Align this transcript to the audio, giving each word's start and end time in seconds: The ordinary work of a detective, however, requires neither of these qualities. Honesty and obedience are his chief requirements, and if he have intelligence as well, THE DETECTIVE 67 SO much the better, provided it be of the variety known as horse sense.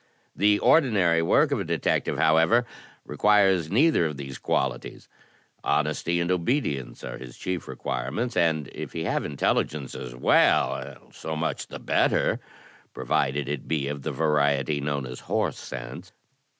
The 0.35 0.57
ordinary 0.57 1.21
work 1.21 1.51
of 1.51 1.59
a 1.59 1.63
detective, 1.63 2.17
however, 2.17 2.65
requires 3.05 3.69
neither 3.69 4.07
of 4.07 4.17
these 4.17 4.39
qualities. 4.39 5.07
Honesty 5.63 6.19
and 6.19 6.31
obedience 6.31 7.03
are 7.03 7.19
his 7.19 7.37
chief 7.37 7.67
requirements, 7.67 8.35
and 8.35 8.67
if 8.69 8.93
he 8.93 9.03
have 9.03 9.23
intelligence 9.25 9.93
as 9.93 10.15
well, 10.15 10.73
THE 10.73 10.77
DETECTIVE 10.79 11.03
67 11.03 11.13
SO 11.13 11.35
much 11.35 11.67
the 11.67 11.77
better, 11.79 12.39
provided 12.95 13.47
it 13.47 13.67
be 13.67 13.87
of 13.89 14.01
the 14.01 14.11
variety 14.11 14.81
known 14.81 15.05
as 15.05 15.19
horse 15.19 15.59
sense. 15.59 16.13